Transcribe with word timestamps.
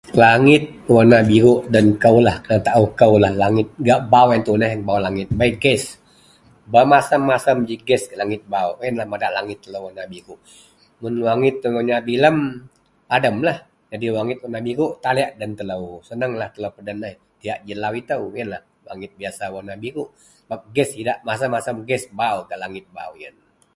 langit 0.23 0.63
warna 0.93 1.19
biruk 1.29 1.59
den 1.75 1.87
koulah 2.03 2.35
kena 2.45 2.57
taau 2.67 2.83
koulah 3.01 3.33
langit 3.43 3.67
gak 3.87 4.01
baaw 4.11 4.27
ien 4.33 4.41
tuneh, 4.49 4.71
baaw 4.87 4.99
langit 5.05 5.27
bei 5.39 5.51
ges, 5.63 5.83
bermacam-macam 6.73 7.57
ji 7.67 7.75
gas 7.87 8.03
gak 8.09 8.19
langit 8.21 8.41
baaw 8.53 8.69
ienlah 8.85 9.05
bak 9.07 9.11
madak 9.13 9.31
langit 9.37 9.57
telou 9.63 9.81
warna 9.85 10.03
biruk, 10.13 10.39
mun 11.01 11.13
langit 11.29 11.55
itou 11.59 11.71
warna 11.77 11.97
bilem 12.07 12.37
padamlah 13.09 13.57
jadi 13.91 14.05
warna 14.45 14.59
biruk 14.67 14.91
taliek 15.03 15.29
den 15.39 15.51
telou, 15.59 15.85
senanglah 16.09 16.49
telou 16.55 16.71
peden 16.77 16.97
eh 17.09 17.15
diyak 17.41 17.59
ji 17.65 17.73
lau 17.81 17.93
itou 18.01 18.23
ien 18.37 18.47
langit 18.89 19.11
biasa 19.21 19.43
warna 19.55 19.73
biruk 19.83 20.09
sebab 20.41 20.59
ges 20.75 20.89
idak 21.01 21.17
macam-macam 21.27 21.75
ges 21.89 22.03
baaw 22.19 22.37
gak 22.49 22.59
langit 22.63 22.85
baaw 22.95 23.13
ien 23.23 23.35